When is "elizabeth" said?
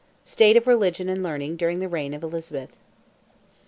2.23-2.75